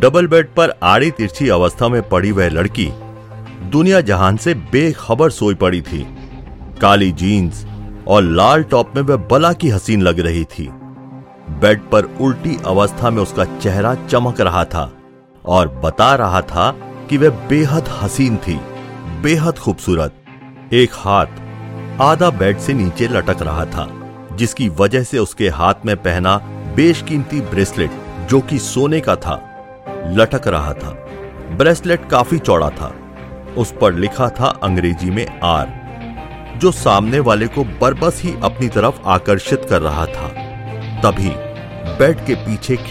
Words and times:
Double 0.00 0.26
bed 0.26 0.48
पर 0.48 0.72
आड़ी 0.82 1.10
तिरछी 1.10 1.48
अवस्था 1.48 1.88
में 1.88 2.02
पड़ी 2.08 2.30
वह 2.32 2.48
लड़की 2.48 2.88
दुनिया 3.70 4.00
जहान 4.00 4.36
से 4.36 4.54
बेखबर 4.72 5.30
सोई 5.30 5.54
पड़ी 5.54 5.80
थी। 5.82 6.06
काली 6.80 7.10
जीन्स 7.12 7.64
और 8.08 8.22
लाल 8.22 8.62
टॉप 8.62 8.96
में 8.96 9.02
वह 9.02 9.16
बला 9.30 9.52
की 9.52 9.68
हसीन 9.68 10.02
लग 10.02 10.20
रही 10.20 10.44
थी। 10.44 10.68
बेड 11.60 11.82
पर 11.90 12.04
उल्टी 12.20 12.56
अवस्था 12.66 13.10
में 13.10 13.22
उसका 13.22 13.44
चेहरा 13.58 13.94
चमक 14.08 14.40
रहा 14.40 14.64
था 14.64 14.90
और 15.44 15.68
बता 15.84 16.14
रहा 16.14 16.40
था 16.42 16.70
कि 17.10 17.16
वह 17.16 17.46
बेहद 17.48 17.88
हसीन 18.02 18.36
थी, 18.36 18.58
बेहद 19.22 19.58
खूबसूरत। 19.58 20.72
एक 20.72 20.90
हाथ 20.94 22.00
आधा 22.00 22.30
बेड 22.30 22.58
से 22.58 22.74
नीचे 22.74 23.08
लटक 23.08 23.42
रहा 23.42 23.64
था, 23.66 23.88
जिसकी 24.32 24.68
वजह 24.68 25.02
से 25.02 25.18
उसके 25.18 25.48
हाथ 25.50 25.86
में 25.86 25.96
पहना 25.96 26.36
बेशकीमती 26.76 27.40
ब्रेसलेट 27.40 27.90
जो 28.30 28.40
कि 28.40 28.58
सोने 28.58 29.00
का 29.00 29.16
था। 29.16 29.48
लटक 30.06 30.48
रहा 30.48 30.72
था। 30.72 30.90
ब्रेसलेट 31.50 32.08
काफ़ी 32.08 32.38
चौड़ा 32.38 32.70
था। 32.70 32.94
उस 33.56 33.74
पर 33.80 33.92
लिखा 33.92 34.28
था 34.28 34.46
अंग्रेज़ी 34.62 35.10
में 35.10 35.40
आर, 35.40 35.82
जो 36.58 36.72
सामने 36.72 37.20
वाले 37.20 37.46
को 37.46 37.64
बरबस 37.64 38.22
ही 38.22 38.34
अपनी 38.42 38.68
तरफ़ 38.68 39.00
आकर्षित 39.06 39.66
कर 39.70 39.82
रहा 39.82 40.06
था। 40.06 40.28
तभी 41.02 41.30
बेड 41.98 42.26
के 42.26 42.34
पीछे 42.34 42.76